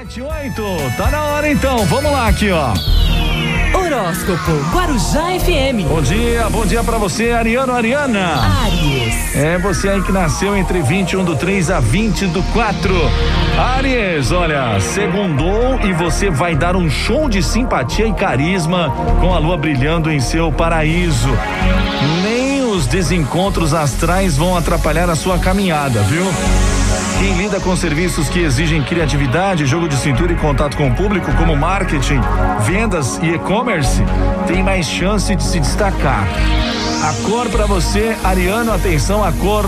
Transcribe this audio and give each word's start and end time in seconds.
sete, 0.00 0.22
oito. 0.22 0.64
Tá 0.96 1.10
na 1.10 1.24
hora 1.24 1.50
então. 1.50 1.84
Vamos 1.86 2.10
lá 2.10 2.28
aqui, 2.28 2.50
ó. 2.50 2.72
Horóscopo 3.74 4.52
Guarujá 4.72 5.38
FM. 5.38 5.86
Bom 5.86 6.00
dia, 6.00 6.48
bom 6.48 6.64
dia 6.64 6.82
para 6.82 6.96
você, 6.96 7.32
Ariano 7.32 7.72
Ariana. 7.72 8.40
Aries. 8.64 9.36
É 9.36 9.58
você 9.58 9.88
aí 9.90 10.02
que 10.02 10.10
nasceu 10.10 10.56
entre 10.56 10.80
21 10.80 11.24
do 11.24 11.36
3 11.36 11.70
a 11.70 11.80
20 11.80 12.26
do 12.28 12.42
4. 12.44 12.94
Aries, 13.76 14.32
olha, 14.32 14.80
segundou 14.80 15.78
e 15.84 15.92
você 15.92 16.30
vai 16.30 16.54
dar 16.54 16.76
um 16.76 16.88
show 16.88 17.28
de 17.28 17.42
simpatia 17.42 18.06
e 18.06 18.14
carisma 18.14 18.90
com 19.20 19.34
a 19.34 19.38
lua 19.38 19.56
brilhando 19.56 20.10
em 20.10 20.20
seu 20.20 20.50
paraíso. 20.50 21.28
Nem 22.22 22.62
os 22.62 22.86
desencontros 22.86 23.74
astrais 23.74 24.36
vão 24.36 24.56
atrapalhar 24.56 25.10
a 25.10 25.16
sua 25.16 25.38
caminhada, 25.38 26.00
viu? 26.02 26.24
Quem 27.20 27.34
lida 27.34 27.60
com 27.60 27.76
serviços 27.76 28.30
que 28.30 28.38
exigem 28.38 28.82
criatividade, 28.82 29.66
jogo 29.66 29.86
de 29.86 29.94
cintura 29.94 30.32
e 30.32 30.36
contato 30.36 30.74
com 30.74 30.88
o 30.88 30.94
público, 30.94 31.30
como 31.36 31.54
marketing, 31.54 32.18
vendas 32.62 33.18
e 33.18 33.34
e-commerce, 33.34 34.02
tem 34.46 34.62
mais 34.62 34.86
chance 34.86 35.36
de 35.36 35.42
se 35.42 35.60
destacar. 35.60 36.26
A 37.02 37.28
cor 37.28 37.50
para 37.50 37.66
você, 37.66 38.16
Ariano, 38.24 38.72
atenção, 38.72 39.22
a 39.22 39.32
cor 39.32 39.66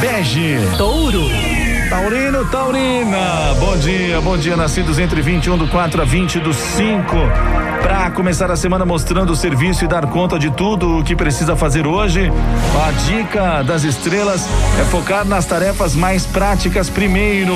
bege. 0.00 0.58
Touro. 0.76 1.30
Taurino, 1.92 2.42
Taurina. 2.46 3.54
Bom 3.60 3.76
dia, 3.76 4.18
bom 4.22 4.38
dia, 4.38 4.56
nascidos 4.56 4.98
entre 4.98 5.20
21 5.20 5.58
do 5.58 5.68
4 5.68 6.00
a 6.00 6.04
20 6.06 6.40
do 6.40 6.54
5. 6.54 7.04
Para 7.82 8.10
começar 8.12 8.50
a 8.50 8.56
semana 8.56 8.86
mostrando 8.86 9.28
o 9.28 9.36
serviço 9.36 9.84
e 9.84 9.86
dar 9.86 10.06
conta 10.06 10.38
de 10.38 10.50
tudo 10.50 10.96
o 10.96 11.04
que 11.04 11.14
precisa 11.14 11.54
fazer 11.54 11.86
hoje, 11.86 12.32
a 12.82 12.90
dica 12.92 13.62
das 13.62 13.84
estrelas 13.84 14.48
é 14.80 14.84
focar 14.84 15.26
nas 15.26 15.44
tarefas 15.44 15.94
mais 15.94 16.24
práticas 16.24 16.88
primeiro. 16.88 17.52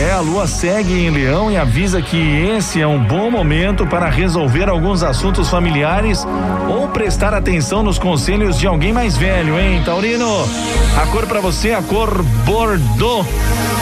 É, 0.00 0.12
a 0.12 0.20
lua 0.20 0.46
segue 0.46 0.94
em 0.94 1.10
Leão 1.10 1.52
e 1.52 1.58
avisa 1.58 2.00
que 2.00 2.16
esse 2.16 2.80
é 2.80 2.86
um 2.86 3.04
bom 3.04 3.30
momento 3.30 3.86
para 3.86 4.08
resolver 4.08 4.66
alguns 4.66 5.02
assuntos 5.02 5.50
familiares 5.50 6.26
ou 6.70 6.88
prestar 6.88 7.34
atenção 7.34 7.82
nos 7.82 7.98
conselhos 7.98 8.58
de 8.58 8.66
alguém 8.66 8.94
mais 8.94 9.18
velho, 9.18 9.60
hein, 9.60 9.82
Taurino? 9.84 10.48
A 10.96 11.06
cor 11.08 11.26
para 11.26 11.42
você 11.42 11.68
é 11.68 11.74
a 11.74 11.82
cor 11.82 12.22
Bordeaux. 12.46 13.28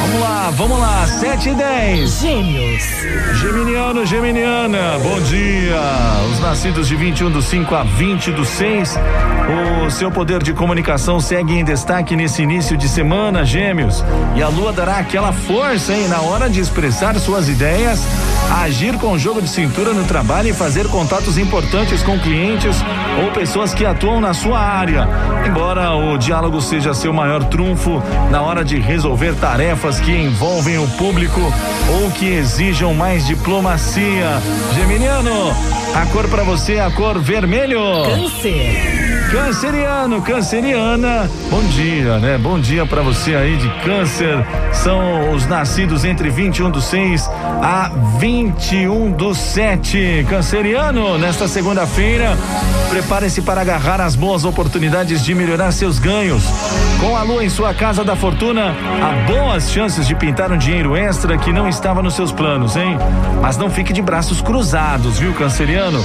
Vamos 0.00 0.20
lá, 0.20 0.50
vamos 0.56 0.80
lá, 0.80 1.06
7 1.06 1.50
e 1.50 1.54
10. 1.54 2.20
Gêmeos. 2.20 2.82
Geminiano, 3.34 4.04
Geminiana, 4.04 4.98
bom 5.00 5.20
dia. 5.20 5.80
Os 6.38 6.44
nascidos 6.44 6.86
de 6.86 6.94
21 6.94 7.32
do 7.32 7.42
5 7.42 7.74
a 7.74 7.82
20 7.82 8.30
do 8.30 8.44
6. 8.44 8.96
O 9.86 9.90
seu 9.90 10.08
poder 10.08 10.40
de 10.40 10.52
comunicação 10.52 11.18
segue 11.18 11.52
em 11.52 11.64
destaque 11.64 12.14
nesse 12.14 12.42
início 12.42 12.76
de 12.76 12.88
semana, 12.88 13.44
Gêmeos. 13.44 14.04
E 14.36 14.42
a 14.42 14.46
lua 14.46 14.72
dará 14.72 14.98
aquela 14.98 15.32
força, 15.32 15.92
hein, 15.92 16.06
na 16.06 16.20
hora 16.20 16.48
de 16.48 16.60
expressar 16.60 17.18
suas 17.18 17.48
ideias, 17.48 18.00
agir 18.62 18.96
com 18.98 19.18
jogo 19.18 19.42
de 19.42 19.48
cintura 19.48 19.92
no 19.92 20.04
trabalho 20.04 20.50
e 20.50 20.52
fazer 20.52 20.86
contatos 20.86 21.36
importantes 21.38 22.04
com 22.04 22.16
clientes 22.20 22.76
ou 23.20 23.32
pessoas 23.32 23.74
que 23.74 23.84
atuam 23.84 24.20
na 24.20 24.32
sua 24.32 24.60
área. 24.60 25.08
Embora 25.44 25.92
o 25.92 26.16
diálogo 26.16 26.60
seja 26.60 26.94
seu 26.94 27.12
maior 27.12 27.42
trunfo 27.46 28.00
na 28.30 28.42
hora 28.42 28.64
de 28.64 28.78
resolver 28.78 29.34
tarefas 29.34 29.98
que 29.98 30.12
envolvem 30.12 30.78
o 30.78 30.86
público 30.90 31.40
ou 32.00 32.12
que 32.12 32.26
exijam 32.26 32.94
mais 32.94 33.26
diplomacia. 33.26 34.40
Geminiano, 34.76 35.52
a 35.94 36.06
cor 36.06 36.28
para 36.28 36.42
você 36.42 36.74
é 36.74 36.80
a 36.80 36.90
cor 36.90 37.18
vermelho. 37.18 37.80
Câncer. 38.04 39.07
Canceriano, 39.30 40.22
canceriana, 40.22 41.30
bom 41.50 41.60
dia, 41.64 42.18
né? 42.18 42.38
Bom 42.38 42.58
dia 42.58 42.86
para 42.86 43.02
você 43.02 43.34
aí 43.34 43.58
de 43.58 43.68
câncer. 43.84 44.34
São 44.72 45.32
os 45.32 45.46
nascidos 45.46 46.02
entre 46.02 46.30
21 46.30 46.70
do 46.70 46.80
6 46.80 47.28
a 47.62 47.90
21 48.18 49.12
do 49.12 49.34
7. 49.34 50.24
Canceriano, 50.30 51.18
nesta 51.18 51.46
segunda-feira, 51.46 52.38
prepare-se 52.88 53.42
para 53.42 53.60
agarrar 53.60 54.00
as 54.00 54.16
boas 54.16 54.46
oportunidades 54.46 55.22
de 55.22 55.34
melhorar 55.34 55.72
seus 55.72 55.98
ganhos. 55.98 56.42
Com 56.98 57.14
a 57.14 57.22
lua 57.22 57.44
em 57.44 57.50
sua 57.50 57.74
casa 57.74 58.02
da 58.02 58.16
fortuna, 58.16 58.74
há 59.02 59.30
boas 59.30 59.70
chances 59.70 60.06
de 60.06 60.14
pintar 60.14 60.50
um 60.50 60.56
dinheiro 60.58 60.96
extra 60.96 61.36
que 61.36 61.52
não 61.52 61.68
estava 61.68 62.02
nos 62.02 62.14
seus 62.14 62.32
planos, 62.32 62.76
hein? 62.76 62.96
Mas 63.42 63.58
não 63.58 63.68
fique 63.70 63.92
de 63.92 64.00
braços 64.00 64.40
cruzados, 64.40 65.18
viu, 65.18 65.34
canceriano? 65.34 66.02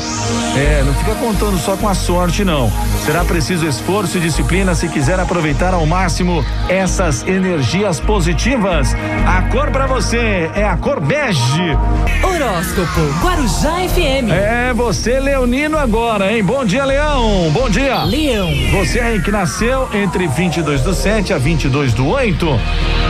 É, 0.56 0.84
não 0.86 0.94
fica 0.94 1.16
contando 1.16 1.58
só 1.58 1.78
com 1.78 1.88
a 1.88 1.96
sorte, 1.96 2.44
não. 2.44 2.72
Será 3.14 3.26
preciso 3.26 3.68
esforço 3.68 4.18
e 4.18 4.22
disciplina 4.22 4.74
se 4.74 4.88
quiser 4.88 5.20
aproveitar 5.20 5.72
ao 5.72 5.86
máximo 5.86 6.44
essas 6.68 7.22
energias 7.28 8.00
positivas. 8.00 8.96
A 9.28 9.44
cor 9.52 9.70
para 9.70 9.86
você 9.86 10.50
é 10.56 10.66
a 10.66 10.76
cor 10.76 11.00
bege. 11.00 11.78
Horóscopo 12.24 13.02
Guarujá 13.22 13.88
FM. 13.88 14.32
É 14.32 14.74
você, 14.74 15.20
Leonino, 15.20 15.78
agora, 15.78 16.34
hein? 16.34 16.44
Bom 16.44 16.66
dia, 16.66 16.84
Leão. 16.86 17.52
Bom 17.52 17.70
dia. 17.70 18.04
Leão. 18.04 18.50
Você 18.72 19.00
aí 19.00 19.22
que 19.22 19.30
nasceu 19.30 19.88
entre 19.94 20.26
22 20.26 20.82
do 20.82 20.96
7 20.96 21.34
a 21.34 21.38
22 21.38 21.94
do 21.94 22.08
8. 22.08 22.60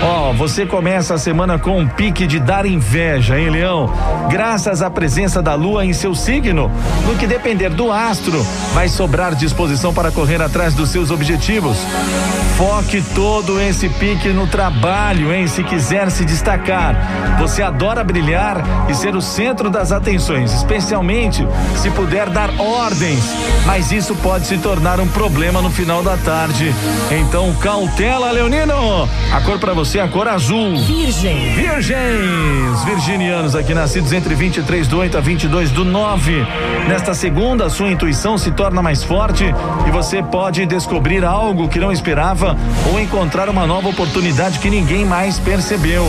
Ó, 0.02 0.34
você 0.34 0.66
começa 0.66 1.14
a 1.14 1.18
semana 1.18 1.58
com 1.58 1.80
um 1.80 1.88
pique 1.88 2.28
de 2.28 2.42
dar 2.42 2.66
inveja, 2.66 3.40
hein, 3.40 3.50
Leão? 3.50 3.90
Graças 4.30 4.82
à 4.82 4.90
presença 4.90 5.42
da 5.42 5.56
lua 5.56 5.86
em 5.86 5.94
seu 5.94 6.14
signo, 6.14 6.70
no 7.08 7.16
que 7.16 7.26
depender 7.26 7.70
do 7.70 7.90
astro, 7.90 8.46
vai 8.74 8.90
sobrar 8.90 9.36
disposição 9.36 9.94
para 9.94 10.12
correr 10.12 10.42
atrás 10.42 10.74
dos 10.74 10.90
seus 10.90 11.12
objetivos. 11.12 11.78
Foque 12.58 13.02
todo 13.16 13.60
esse 13.60 13.90
pique 13.90 14.30
no 14.30 14.48
trabalho, 14.48 15.34
hein? 15.34 15.48
Se 15.48 15.64
quiser 15.64 16.10
se 16.12 16.26
destacar. 16.26 16.96
Você 17.40 17.62
adora 17.62 18.04
brilhar 18.04 18.64
e 18.90 18.94
ser 18.94 19.16
o 19.16 19.22
centro 19.22 19.70
das 19.70 19.92
atenções, 19.92 20.54
especialmente 20.54 21.48
se 21.78 21.90
puder 21.92 22.30
dar 22.30 22.50
ordens. 22.60 23.24
Mas 23.66 23.92
isso 23.92 24.16
pode 24.16 24.46
se 24.46 24.58
tornar 24.58 25.00
um 25.00 25.08
problema 25.08 25.62
no 25.62 25.70
final 25.70 26.04
da 26.04 26.18
tarde. 26.18 26.74
Então, 27.12 27.54
cautela, 27.56 28.32
Leonino. 28.32 29.10
A 29.32 29.42
cor 29.42 29.60
para 29.60 29.74
você 29.74 30.00
é 30.00 30.02
a 30.02 30.08
cor 30.08 30.28
azul. 30.28 30.78
Virgem. 30.78 31.56
Virgens, 31.56 32.84
virginianos 32.86 33.56
aqui 33.56 33.74
nascidos 33.74 34.14
entre 34.14 34.36
23 34.36 34.88
do 34.88 35.00
8 35.00 35.18
a 35.18 35.22
22 35.22 35.72
do 35.72 35.84
9. 35.84 36.46
Nesta 36.88 37.14
segunda, 37.14 37.70
sua 37.70 37.90
intuição 37.90 38.38
se 38.38 38.52
torna 38.52 38.63
mais 38.72 39.04
forte 39.04 39.44
e 39.88 39.92
você 39.92 40.22
pode 40.24 40.66
descobrir 40.66 41.26
algo 41.26 41.68
que 41.68 41.80
não 41.80 41.92
esperava 41.92 42.56
ou 42.92 43.00
encontrar 43.00 43.50
uma 43.50 43.68
nova 43.68 43.90
oportunidade 43.90 44.60
que 44.60 44.70
ninguém 44.70 45.06
mais 45.06 45.40
percebeu. 45.40 46.06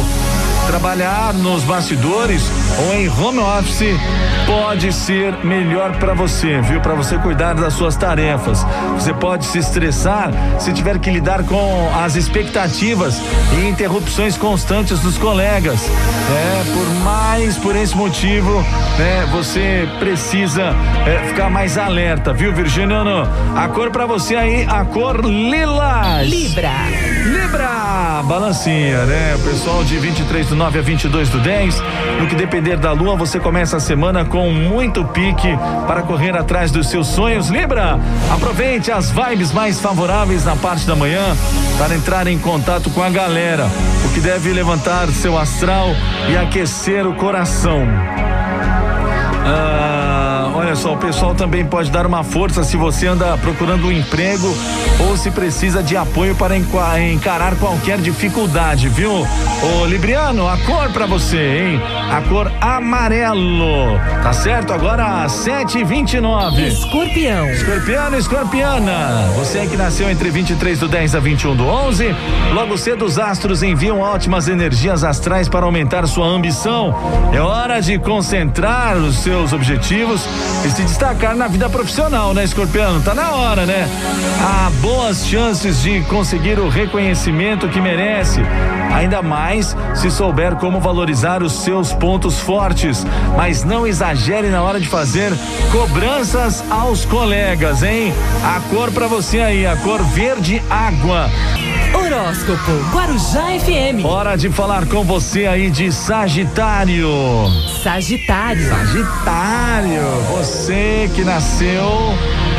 Trabalhar 0.66 1.34
nos 1.34 1.62
bastidores 1.62 2.42
ou 2.78 2.94
em 2.94 3.08
home 3.08 3.38
office 3.38 3.98
pode 4.46 4.92
ser 4.92 5.32
melhor 5.44 5.96
para 5.98 6.14
você, 6.14 6.60
viu? 6.62 6.80
Para 6.80 6.94
você 6.94 7.16
cuidar 7.18 7.54
das 7.54 7.74
suas 7.74 7.96
tarefas. 7.96 8.66
Você 8.94 9.12
pode 9.12 9.44
se 9.46 9.58
estressar 9.58 10.30
se 10.58 10.72
tiver 10.72 10.98
que 10.98 11.10
lidar 11.10 11.44
com 11.44 11.90
as 11.94 12.16
expectativas 12.16 13.20
e 13.58 13.68
interrupções 13.68 14.36
constantes 14.36 15.00
dos 15.00 15.18
colegas. 15.18 15.80
É, 15.84 16.64
por 16.72 17.04
mais 17.04 17.56
por 17.58 17.76
esse 17.76 17.96
motivo, 17.96 18.64
né? 18.98 19.26
Você 19.32 19.88
precisa 19.98 20.74
é, 21.06 21.28
ficar 21.28 21.50
mais 21.50 21.76
alerta, 21.78 22.32
viu, 22.32 22.52
Virginiano? 22.52 23.28
A 23.56 23.68
cor 23.68 23.90
para 23.90 24.06
você 24.06 24.34
aí, 24.34 24.66
a 24.68 24.84
cor 24.84 25.24
lilás. 25.24 26.28
Libra. 26.28 26.72
Libra, 27.24 28.22
balancinha, 28.24 29.04
né? 29.04 29.34
O 29.36 29.38
pessoal 29.40 29.84
de 29.84 29.98
23 29.98 30.53
do 30.54 30.58
9 30.58 30.78
a 30.78 30.82
22 30.82 31.28
do 31.28 31.38
10. 31.40 31.82
No 32.20 32.26
que 32.28 32.34
depender 32.34 32.76
da 32.76 32.92
lua, 32.92 33.16
você 33.16 33.40
começa 33.40 33.76
a 33.76 33.80
semana 33.80 34.24
com 34.24 34.50
muito 34.50 35.04
pique 35.06 35.48
para 35.86 36.02
correr 36.02 36.36
atrás 36.36 36.70
dos 36.70 36.88
seus 36.88 37.08
sonhos. 37.08 37.48
Libra, 37.48 37.98
aproveite 38.32 38.90
as 38.90 39.10
vibes 39.10 39.52
mais 39.52 39.80
favoráveis 39.80 40.44
na 40.44 40.56
parte 40.56 40.86
da 40.86 40.94
manhã 40.94 41.36
para 41.76 41.94
entrar 41.94 42.26
em 42.28 42.38
contato 42.38 42.88
com 42.90 43.02
a 43.02 43.10
galera, 43.10 43.66
o 44.04 44.14
que 44.14 44.20
deve 44.20 44.52
levantar 44.52 45.08
seu 45.08 45.36
astral 45.36 45.88
e 46.30 46.36
aquecer 46.36 47.06
o 47.06 47.14
coração. 47.14 47.82
Ah, 49.46 49.93
só, 50.76 50.94
o 50.94 50.96
pessoal 50.96 51.34
também 51.34 51.64
pode 51.64 51.90
dar 51.90 52.06
uma 52.06 52.22
força 52.24 52.62
se 52.64 52.76
você 52.76 53.06
anda 53.06 53.36
procurando 53.38 53.86
um 53.86 53.92
emprego 53.92 54.54
ou 55.00 55.16
se 55.16 55.30
precisa 55.30 55.82
de 55.82 55.96
apoio 55.96 56.34
para 56.34 56.56
enca- 56.56 57.00
encarar 57.00 57.54
qualquer 57.56 57.98
dificuldade, 57.98 58.88
viu? 58.88 59.12
Ô 59.12 59.86
Libriano, 59.86 60.48
a 60.48 60.56
cor 60.58 60.90
para 60.90 61.06
você, 61.06 61.36
hein? 61.58 61.82
A 62.10 62.20
cor 62.28 62.50
amarelo. 62.60 63.98
Tá 64.22 64.32
certo? 64.32 64.72
Agora 64.72 65.28
7 65.28 65.78
e 65.78 65.84
29 65.84 66.66
Escorpião. 66.68 67.48
Escorpiano, 67.50 68.16
escorpiana, 68.18 69.28
você 69.36 69.66
que 69.66 69.76
nasceu 69.76 70.10
entre 70.10 70.30
23 70.30 70.78
do 70.78 70.88
10 70.88 71.14
a 71.14 71.20
21 71.20 71.56
do 71.56 71.66
11, 71.66 72.14
logo 72.52 72.76
cedo 72.78 73.04
os 73.04 73.18
astros 73.18 73.62
enviam 73.62 74.00
ótimas 74.00 74.48
energias 74.48 75.04
astrais 75.04 75.48
para 75.48 75.66
aumentar 75.66 76.06
sua 76.06 76.26
ambição. 76.26 76.94
É 77.32 77.40
hora 77.40 77.80
de 77.80 77.98
concentrar 77.98 78.96
os 78.96 79.16
seus 79.18 79.52
objetivos 79.52 80.26
e 80.64 80.70
se 80.70 80.82
destacar 80.82 81.36
na 81.36 81.46
vida 81.46 81.68
profissional, 81.68 82.32
né, 82.32 82.42
escorpiano? 82.42 83.02
Tá 83.02 83.14
na 83.14 83.32
hora, 83.32 83.66
né? 83.66 83.86
Há 84.40 84.70
boas 84.80 85.26
chances 85.26 85.82
de 85.82 86.00
conseguir 86.04 86.58
o 86.58 86.68
reconhecimento 86.68 87.68
que 87.68 87.80
merece, 87.80 88.40
ainda 88.92 89.20
mais 89.20 89.76
se 89.94 90.10
souber 90.10 90.56
como 90.56 90.80
valorizar 90.80 91.42
os 91.42 91.52
seus 91.52 91.92
pontos 91.92 92.40
fortes. 92.40 93.06
Mas 93.36 93.62
não 93.62 93.86
exagere 93.86 94.48
na 94.48 94.62
hora 94.62 94.80
de 94.80 94.88
fazer 94.88 95.32
cobranças 95.70 96.64
aos 96.70 97.04
colegas, 97.04 97.82
hein? 97.82 98.14
A 98.42 98.60
cor 98.74 98.90
para 98.90 99.06
você 99.06 99.40
aí, 99.40 99.66
a 99.66 99.76
cor 99.76 100.02
verde 100.02 100.62
água. 100.70 101.28
Horóscopo 101.94 102.72
Guarujá 102.92 103.58
FM. 103.60 104.04
Hora 104.04 104.36
de 104.36 104.50
falar 104.50 104.86
com 104.86 105.04
você 105.04 105.46
aí 105.46 105.70
de 105.70 105.92
Sagitário. 105.92 107.08
Sagitário. 107.82 108.68
Sagitário, 108.68 110.02
você 110.30 111.10
que 111.14 111.24
nasceu. 111.24 111.88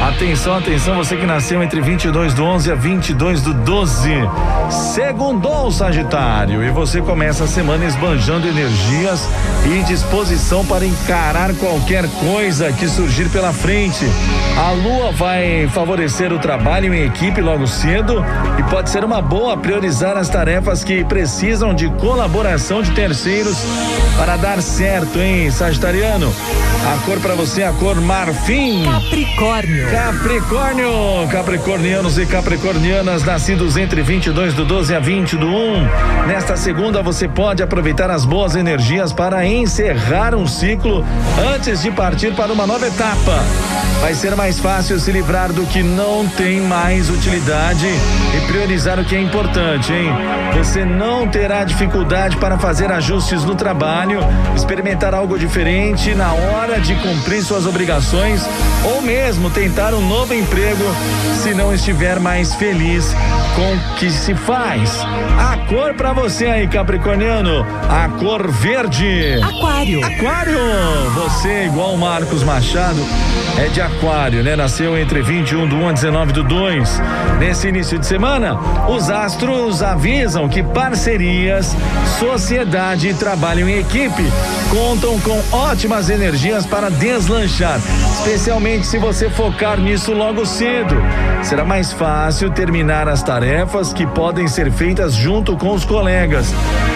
Atenção, 0.05 0.55
atenção, 0.55 0.95
você 0.95 1.17
que 1.17 1.25
nasceu 1.25 1.63
entre 1.63 1.81
22 1.81 2.35
do 2.35 2.43
11 2.43 2.71
a 2.71 2.75
22 2.75 3.41
do 3.41 3.55
12. 3.55 4.11
Segundou, 4.69 5.71
Sagitário, 5.71 6.63
e 6.63 6.69
você 6.69 7.01
começa 7.01 7.45
a 7.45 7.47
semana 7.47 7.85
esbanjando 7.85 8.47
energias 8.47 9.27
e 9.65 9.81
disposição 9.81 10.63
para 10.63 10.85
encarar 10.85 11.55
qualquer 11.55 12.07
coisa 12.19 12.71
que 12.71 12.87
surgir 12.87 13.29
pela 13.29 13.51
frente. 13.51 14.05
A 14.55 14.71
lua 14.73 15.11
vai 15.11 15.67
favorecer 15.73 16.31
o 16.31 16.37
trabalho 16.37 16.93
em 16.93 17.05
equipe 17.07 17.41
logo 17.41 17.65
cedo 17.65 18.23
e 18.59 18.63
pode 18.69 18.91
ser 18.91 19.03
uma 19.03 19.23
boa 19.23 19.57
priorizar 19.57 20.17
as 20.17 20.29
tarefas 20.29 20.83
que 20.83 21.03
precisam 21.03 21.73
de 21.73 21.89
colaboração 21.89 22.83
de 22.83 22.91
terceiros 22.91 23.57
para 24.17 24.37
dar 24.37 24.61
certo, 24.61 25.17
hein, 25.17 25.49
Sagitariano? 25.49 26.31
A 26.93 27.05
cor 27.05 27.19
para 27.19 27.33
você 27.33 27.63
é 27.63 27.67
a 27.67 27.73
cor 27.73 27.99
marfim. 27.99 28.83
Capricórnio. 28.85 29.94
Capricórnio, 29.95 30.89
capricornianos 31.31 32.17
e 32.17 32.25
capricornianas 32.25 33.23
nascidos 33.23 33.77
entre 33.77 34.01
22 34.01 34.53
do 34.53 34.65
12 34.65 34.93
a 34.93 34.99
20 34.99 35.37
do 35.37 35.47
1. 35.47 36.27
Nesta 36.27 36.57
segunda 36.57 37.01
você 37.01 37.29
pode 37.29 37.63
aproveitar 37.63 38.11
as 38.11 38.25
boas 38.25 38.57
energias 38.57 39.13
para 39.13 39.45
encerrar 39.45 40.35
um 40.35 40.45
ciclo 40.45 41.01
antes 41.55 41.81
de 41.81 41.91
partir 41.91 42.35
para 42.35 42.51
uma 42.51 42.67
nova 42.67 42.85
etapa. 42.85 43.41
Vai 44.01 44.13
ser 44.13 44.35
mais 44.35 44.59
fácil 44.59 44.99
se 44.99 45.11
livrar 45.13 45.53
do 45.53 45.65
que 45.65 45.81
não 45.81 46.27
tem 46.27 46.59
mais 46.59 47.09
utilidade 47.09 47.87
e 47.87 48.47
priorizar 48.51 48.99
o 48.99 49.05
que 49.05 49.15
é 49.15 49.21
importante, 49.21 49.93
hein? 49.93 50.09
Você 50.57 50.83
não 50.83 51.27
terá 51.27 51.63
dificuldade 51.63 52.35
para 52.35 52.57
fazer 52.57 52.91
ajustes 52.91 53.45
no 53.45 53.55
trabalho, 53.55 54.19
experimentar 54.55 55.13
algo 55.13 55.39
diferente 55.39 56.13
na 56.13 56.33
hora 56.33 56.81
de 56.81 56.93
cumprir 56.95 57.41
suas 57.41 57.65
obrigações 57.65 58.45
ou 58.83 59.01
mesmo 59.01 59.49
tentar 59.49 59.84
um 59.93 60.07
novo 60.07 60.33
emprego 60.33 60.83
se 61.41 61.53
não 61.53 61.73
estiver 61.73 62.19
mais 62.19 62.55
feliz 62.55 63.13
com 63.55 63.73
o 63.73 63.95
que 63.95 64.09
se 64.09 64.33
faz. 64.33 64.99
A 65.37 65.57
cor 65.67 65.93
para 65.93 66.13
você 66.13 66.47
aí, 66.47 66.67
Capricorniano, 66.67 67.65
a 67.89 68.09
cor 68.19 68.49
verde. 68.51 69.39
Aquário. 69.43 70.03
Aquário, 70.03 70.59
você 71.13 71.65
igual 71.65 71.93
o 71.93 71.97
Marcos 71.97 72.43
Machado 72.43 72.99
é 73.57 73.67
de 73.67 73.81
Aquário, 73.81 74.43
né? 74.43 74.55
Nasceu 74.55 74.97
entre 74.97 75.21
21 75.21 75.67
do 75.67 75.75
1 75.75 75.89
a 75.89 75.91
19 75.91 76.33
do 76.33 76.43
2. 76.43 77.01
Nesse 77.39 77.67
início 77.67 77.99
de 77.99 78.05
semana, 78.05 78.57
os 78.89 79.09
astros 79.09 79.83
avisam 79.83 80.49
que 80.49 80.63
parcerias, 80.63 81.75
sociedade 82.19 83.09
e 83.09 83.13
trabalho 83.13 83.69
em 83.69 83.79
equipe 83.79 84.23
contam 84.69 85.19
com 85.21 85.41
ótimas 85.55 86.09
energias 86.09 86.65
para 86.65 86.89
deslanchar, 86.89 87.79
especialmente 88.25 88.87
se 88.87 88.97
você 88.97 89.29
focar 89.29 89.79
nisso 89.79 90.11
logo 90.11 90.47
cedo. 90.47 90.95
Será 91.43 91.63
mais 91.63 91.93
fácil 91.93 92.49
terminar 92.49 93.07
as 93.07 93.21
tarefas 93.21 93.93
que 93.93 94.07
podem 94.07 94.47
ser 94.47 94.71
feitas 94.71 95.13
junto 95.13 95.55
com 95.55 95.71
os 95.71 95.85
colegas. 95.85 96.47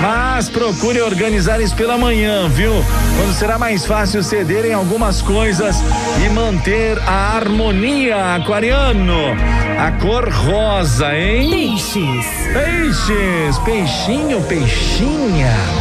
Mas 0.02 0.50
procure 0.50 1.00
organizar 1.02 1.62
isso 1.62 1.76
pela 1.76 2.00
manhã, 2.00 2.50
viu? 2.50 2.74
Quando 3.16 3.34
será 3.36 3.60
mais 3.60 3.86
fácil 3.86 4.24
ceder 4.24 4.66
em 4.66 4.74
algumas 4.74 5.22
coisas 5.22 5.76
e 6.26 6.30
manter 6.30 6.98
a 7.08 7.36
harmonia, 7.36 8.36
aquariano. 8.36 9.38
A 9.78 9.92
cor 10.02 10.28
rosa, 10.30 11.16
hein? 11.16 11.48
Peixes. 11.52 12.26
Peixes, 12.54 13.60
peixinho, 13.60 14.42
peixinha. 14.42 15.79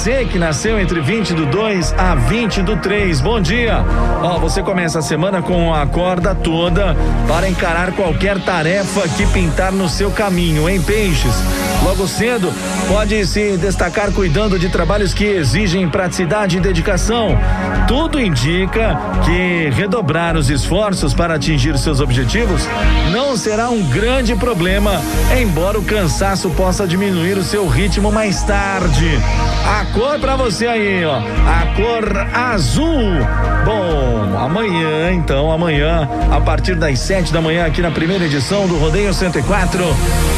Você 0.00 0.24
que 0.24 0.38
nasceu 0.38 0.80
entre 0.80 0.98
20 0.98 1.34
do 1.34 1.44
2 1.44 1.92
a 1.92 2.14
20 2.14 2.62
do 2.62 2.74
3, 2.78 3.20
bom 3.20 3.38
dia. 3.38 3.84
Ó, 4.22 4.38
você 4.38 4.62
começa 4.62 5.00
a 5.00 5.02
semana 5.02 5.42
com 5.42 5.74
a 5.74 5.86
corda 5.86 6.34
toda 6.34 6.96
para 7.28 7.46
encarar 7.46 7.92
qualquer 7.92 8.42
tarefa 8.42 9.06
que 9.10 9.26
pintar 9.26 9.70
no 9.70 9.90
seu 9.90 10.10
caminho, 10.10 10.70
hein, 10.70 10.80
peixes? 10.80 11.34
Logo 11.82 12.06
cedo, 12.06 12.52
pode 12.88 13.26
se 13.26 13.56
destacar 13.56 14.12
cuidando 14.12 14.58
de 14.58 14.68
trabalhos 14.68 15.14
que 15.14 15.24
exigem 15.24 15.88
praticidade 15.88 16.58
e 16.58 16.60
dedicação. 16.60 17.38
Tudo 17.88 18.20
indica 18.20 18.98
que 19.24 19.70
redobrar 19.70 20.36
os 20.36 20.50
esforços 20.50 21.14
para 21.14 21.34
atingir 21.34 21.76
seus 21.78 22.00
objetivos 22.00 22.68
não 23.10 23.36
será 23.36 23.70
um 23.70 23.82
grande 23.82 24.36
problema, 24.36 25.00
embora 25.40 25.78
o 25.78 25.84
cansaço 25.84 26.50
possa 26.50 26.86
diminuir 26.86 27.38
o 27.38 27.42
seu 27.42 27.66
ritmo 27.66 28.12
mais 28.12 28.42
tarde. 28.42 29.10
A 29.66 29.84
cor 29.92 30.18
para 30.18 30.36
você 30.36 30.66
aí, 30.66 31.04
ó, 31.04 31.16
a 31.16 31.74
cor 31.74 32.16
azul. 32.34 33.10
Bom, 33.64 34.38
amanhã, 34.38 35.12
então, 35.12 35.50
amanhã, 35.50 36.08
a 36.30 36.40
partir 36.40 36.74
das 36.74 36.98
sete 36.98 37.32
da 37.32 37.40
manhã, 37.40 37.66
aqui 37.66 37.80
na 37.80 37.90
primeira 37.90 38.24
edição 38.24 38.66
do 38.66 38.78
Rodeio 38.78 39.12
104, 39.12 39.84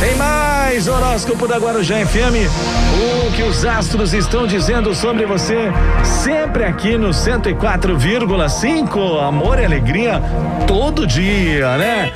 tem 0.00 0.14
mais 0.16 0.51
horóscopo 0.88 1.46
da 1.48 1.58
Guarujá 1.58 1.96
FM. 2.06 2.48
O 2.96 3.30
que 3.32 3.42
os 3.42 3.64
astros 3.64 4.14
estão 4.14 4.46
dizendo 4.46 4.94
sobre 4.94 5.26
você, 5.26 5.72
sempre 6.04 6.62
aqui 6.64 6.96
no 6.96 7.10
104,5. 7.10 9.20
Amor 9.20 9.58
e 9.58 9.64
alegria 9.64 10.22
todo 10.66 11.04
dia, 11.06 11.76
né? 11.76 12.12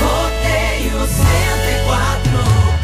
Rodeio 0.00 1.06
104, 1.06 2.30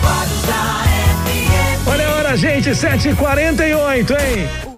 Guarujá 0.02 0.82
FM. 1.22 1.88
Olha 1.88 2.08
a 2.08 2.14
hora, 2.16 2.36
gente, 2.36 2.70
7h48, 2.70 4.10
hein? 4.10 4.64